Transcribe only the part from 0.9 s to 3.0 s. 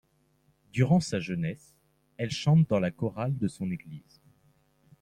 sa jeunesse, elle chante dans la